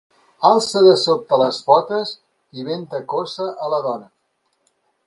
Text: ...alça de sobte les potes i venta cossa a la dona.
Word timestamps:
...alça 0.47 0.81
de 0.87 0.93
sobte 1.01 1.39
les 1.41 1.59
potes 1.69 2.15
i 2.63 2.67
venta 2.71 3.05
cossa 3.17 3.53
a 3.69 3.75
la 3.77 3.83
dona. 3.89 4.13